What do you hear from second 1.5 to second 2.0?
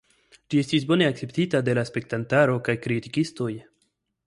de la